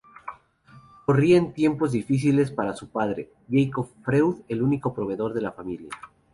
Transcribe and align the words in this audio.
Corrían 1.05 1.53
tiempos 1.53 1.91
difíciles 1.91 2.49
para 2.49 2.73
su 2.73 2.89
padre, 2.89 3.29
Jakob 3.51 3.87
Freud, 4.03 4.37
el 4.47 4.63
único 4.63 4.95
proveedor 4.95 5.35
de 5.35 5.41
la 5.41 5.51
familia. 5.51 5.89